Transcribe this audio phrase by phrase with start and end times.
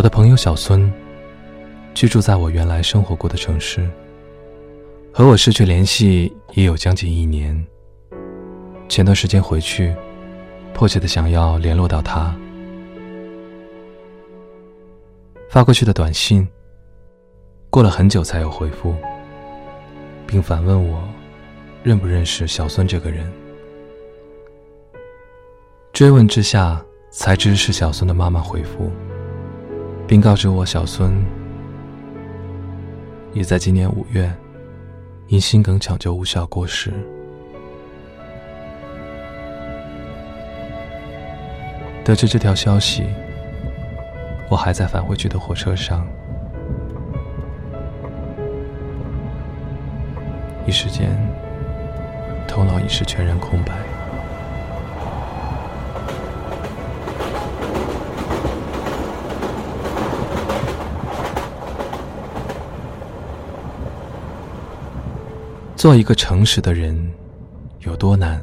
[0.00, 0.90] 我的朋友小孙，
[1.92, 3.86] 居住在我原来生活过的城市，
[5.12, 7.54] 和我失去联系也有将近一年。
[8.88, 9.94] 前段时间回去，
[10.72, 12.34] 迫切的想要联络到他，
[15.50, 16.48] 发过去的短信，
[17.68, 18.96] 过了很久才有回复，
[20.26, 21.06] 并反问我，
[21.82, 23.30] 认不认识小孙这个人。
[25.92, 28.90] 追问之下，才知是小孙的妈妈回复。
[30.10, 31.24] 并告知我，小孙
[33.32, 34.28] 也在今年五月
[35.28, 36.92] 因心梗抢救无效过世。
[42.02, 43.04] 得知这条消息，
[44.50, 46.04] 我还在返回去的火车上，
[50.66, 51.16] 一时间
[52.48, 53.89] 头脑已是全然空白。
[65.80, 66.94] 做一个诚实的人
[67.78, 68.38] 有多难？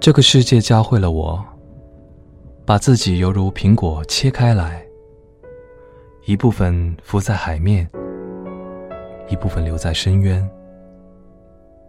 [0.00, 1.44] 这个世界教会了我，
[2.64, 4.82] 把自己犹如苹果切开来，
[6.24, 7.86] 一部分浮在海面，
[9.28, 10.50] 一部分留在深渊。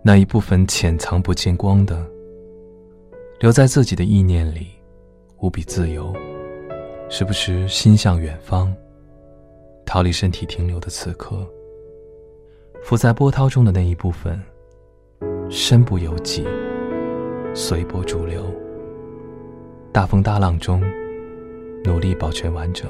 [0.03, 2.05] 那一部分潜藏不见光的，
[3.39, 4.67] 留在自己的意念里，
[5.37, 6.13] 无比自由，
[7.07, 8.75] 时不时心向远方。
[9.85, 11.45] 逃离身体停留的此刻，
[12.81, 14.41] 浮在波涛中的那一部分，
[15.49, 16.47] 身不由己，
[17.53, 18.45] 随波逐流。
[19.91, 20.81] 大风大浪中，
[21.83, 22.89] 努力保全完整。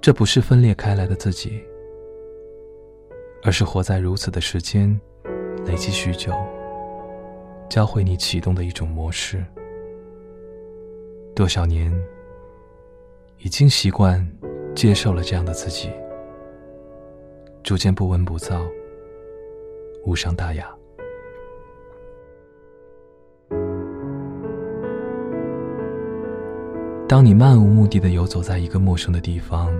[0.00, 1.60] 这不是分裂开来的自己，
[3.42, 5.00] 而是活在如此的时间，
[5.64, 6.32] 累积许久，
[7.68, 9.44] 教会你启动的一种模式。
[11.34, 11.92] 多少年？
[13.38, 14.26] 已经习惯
[14.74, 15.90] 接受了这样的自己，
[17.62, 18.60] 逐渐不温不燥，
[20.04, 20.66] 无伤大雅。
[27.08, 29.72] 当你漫无目的的游走在一个陌生的地方，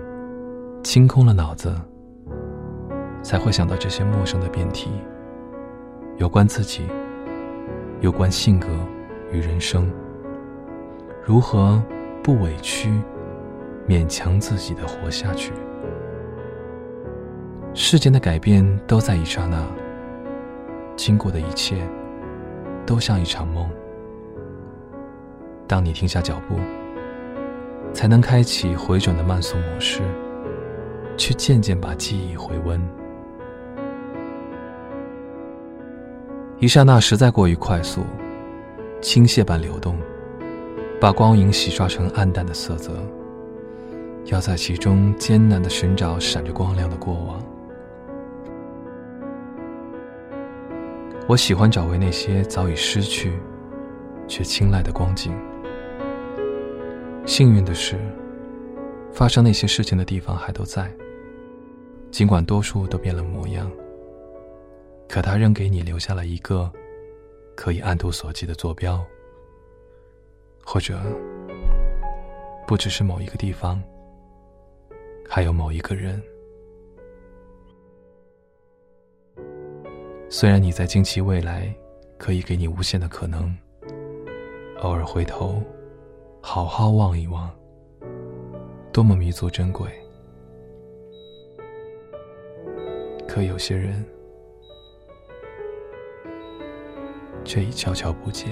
[0.85, 1.75] 清空了脑子，
[3.23, 4.91] 才会想到这些陌生的辩题，
[6.19, 6.87] 有关自己，
[8.01, 8.69] 有关性格
[9.33, 9.91] 与人生，
[11.25, 11.83] 如何
[12.23, 12.93] 不委屈。
[13.89, 15.53] 勉强自己的活下去。
[17.75, 19.63] 世间的改变都在一刹那，
[20.97, 21.87] 经过的一切
[22.87, 23.69] 都像一场梦。
[25.67, 26.57] 当你停下脚步，
[27.93, 30.01] 才能开启回转的慢速模式，
[31.17, 32.81] 去渐渐把记忆回温。
[36.59, 38.05] 一刹那实在过于快速，
[39.03, 39.99] 倾泻般流动，
[40.99, 42.95] 把光影洗刷成暗淡的色泽。
[44.27, 47.41] 要在其中艰难的寻找闪着光亮的过往。
[51.29, 53.33] 我喜欢找回那些早已失去
[54.29, 55.33] 却青睐的光景。
[57.25, 57.99] 幸运的是，
[59.13, 60.93] 发生那些事情的地方还都在，
[62.11, 63.71] 尽管多数都变了模样，
[65.09, 66.71] 可它仍给你留下了一个
[67.57, 69.05] 可以按图索骥的坐标，
[70.65, 71.01] 或者
[72.67, 73.81] 不只是某一个地方。
[75.29, 76.23] 还有某一个人，
[80.31, 81.75] 虽然你在惊奇未来
[82.17, 83.55] 可以给你无限的可能，
[84.79, 85.63] 偶尔回头，
[86.41, 87.55] 好好望一望，
[88.93, 89.91] 多么弥足珍贵。
[93.29, 94.03] 可有些人，
[97.45, 98.51] 却已悄悄不见。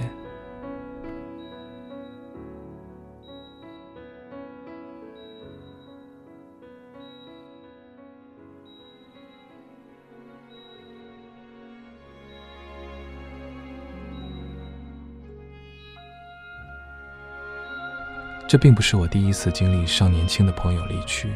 [18.46, 21.28] 这并不是我第一次经历上年轻的朋友离去，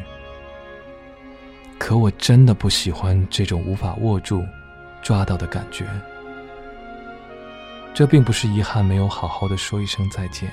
[1.77, 4.45] 可我真的不喜欢这种无法握住、
[5.01, 5.85] 抓到的感觉。
[7.93, 10.49] 这并不是遗憾没有好好的说一声再见，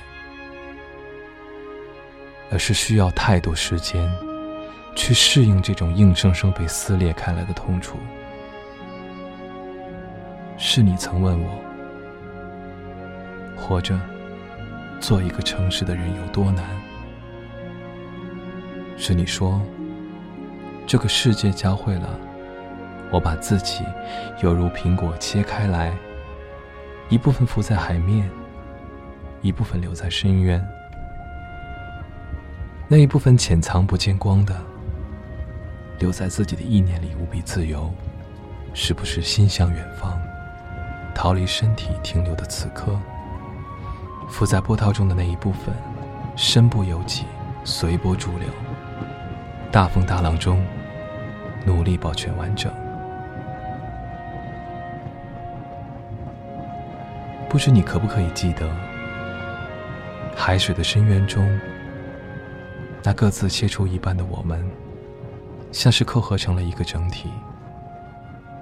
[2.51, 4.11] 而是需要太多时间
[4.95, 7.97] 去适应这种硬生生被撕裂开来的痛楚。
[10.57, 11.49] 是你曾问我，
[13.55, 13.97] 活着。
[14.99, 16.65] 做一个诚实的人有多难？
[18.97, 19.61] 是你说，
[20.85, 22.19] 这个世界教会了
[23.11, 23.83] 我把自己
[24.41, 25.93] 犹如苹果切开来，
[27.09, 28.29] 一部分浮在海面，
[29.41, 30.65] 一部分留在深渊。
[32.87, 34.55] 那一部分潜藏不见光的，
[35.99, 37.93] 留在自己的意念里，无比自由，
[38.73, 40.19] 时不时心向远方，
[41.13, 42.99] 逃离身体停留的此刻。
[44.27, 45.73] 浮在波涛中的那一部分，
[46.35, 47.25] 身不由己，
[47.63, 48.47] 随波逐流。
[49.71, 50.65] 大风大浪中，
[51.65, 52.71] 努力保全完整。
[57.49, 58.69] 不知你可不可以记得，
[60.35, 61.59] 海水的深渊中，
[63.03, 64.69] 那各自切出一半的我们，
[65.71, 67.29] 像是扣合成了一个整体，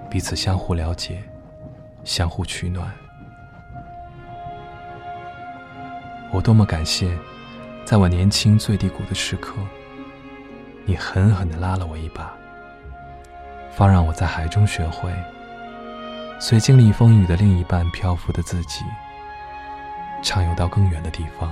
[0.10, 1.24] 彼此相互了解，
[2.04, 2.92] 相互取暖。
[6.32, 7.18] 我多么感谢，
[7.86, 9.54] 在我年轻最低谷的时刻，
[10.84, 12.34] 你狠狠地拉了我一把，
[13.74, 15.10] 方让我在海中学会。
[16.38, 18.82] 随经历风雨的另一半漂浮的自己，
[20.22, 21.50] 畅游到更远的地方。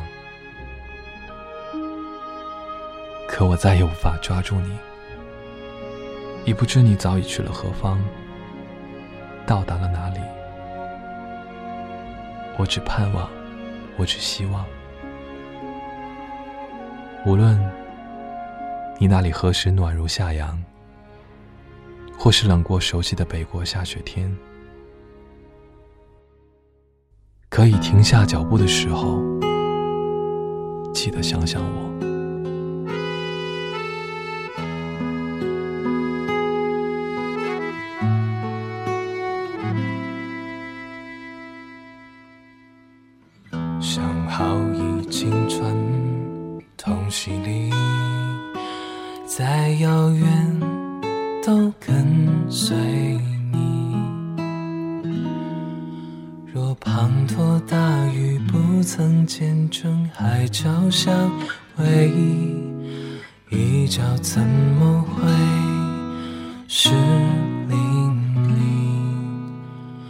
[3.30, 4.78] 可我再也无法抓住你，
[6.44, 7.98] 已不知你早已去了何方，
[9.46, 10.20] 到达了哪里。
[12.58, 13.30] 我只盼望，
[13.98, 14.66] 我只希望，
[17.26, 17.60] 无论
[19.00, 20.62] 你那里何时暖如夏阳，
[22.18, 24.36] 或是冷过熟悉的北国下雪天。
[27.50, 29.22] 可以停下脚步的时候，
[30.94, 32.13] 记得想想我。
[51.46, 52.76] 都跟随
[53.52, 53.96] 你。
[56.54, 56.74] 若。
[56.84, 61.32] 滂沱大雨不曾见证海角相
[61.80, 62.56] 偎依，
[63.50, 65.22] 一朝怎么会
[66.68, 66.90] 是
[67.70, 67.78] 淋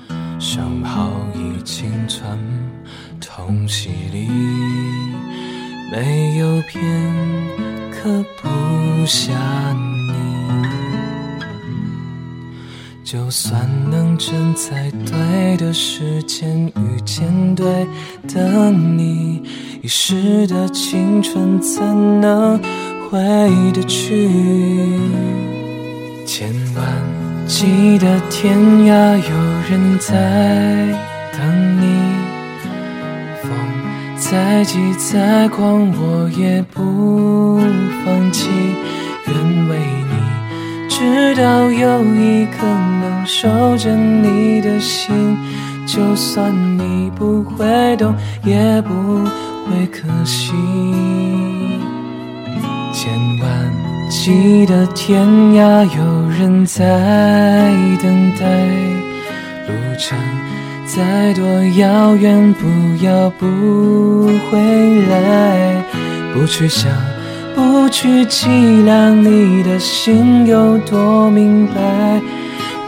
[0.09, 0.11] 漓？
[0.39, 2.37] 想好已经穿
[3.19, 4.27] 同洗礼，
[5.91, 6.81] 没有片
[7.91, 10.02] 刻不想。
[13.13, 17.85] 就算能真在对的时间遇见对
[18.27, 19.39] 的你，
[19.83, 21.79] 一时的青春怎
[22.19, 22.57] 能
[23.07, 23.19] 回
[23.71, 24.99] 得去？
[26.25, 26.83] 千万
[27.45, 29.35] 记得天涯有
[29.69, 30.17] 人在
[31.33, 31.85] 等你，
[33.43, 33.51] 风
[34.17, 37.59] 再急再狂我也不
[38.03, 38.49] 放弃，
[39.27, 39.77] 愿为
[40.09, 40.13] 你
[41.03, 42.65] 直到有一刻。
[43.25, 43.47] 守
[43.77, 45.37] 着你的心，
[45.85, 48.13] 就算你不会懂，
[48.43, 48.91] 也不
[49.65, 50.51] 会可惜。
[52.93, 53.11] 千
[53.41, 53.49] 万
[54.09, 56.83] 记得天涯有人在
[58.01, 58.45] 等待，
[59.67, 60.17] 路程
[60.85, 61.45] 再多
[61.77, 62.67] 遥远，不
[63.05, 65.81] 要不回来。
[66.33, 66.91] 不去想，
[67.55, 68.47] 不去计
[68.83, 72.21] 量，你的心有多明白。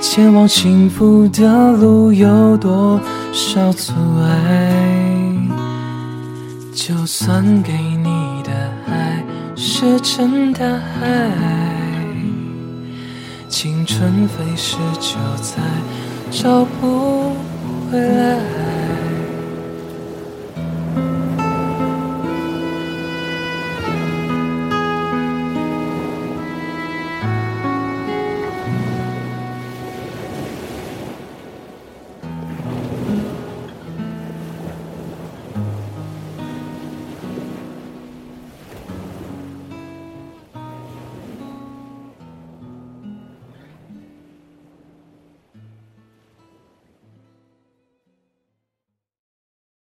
[0.02, 3.00] 前往幸福的路有多
[3.32, 4.72] 少阻碍？
[6.74, 8.52] 就算给你的
[8.88, 9.24] 爱
[9.56, 11.32] 石沉大海，
[13.50, 15.62] 青春飞逝就再
[16.30, 17.32] 找不
[17.90, 18.75] 回来。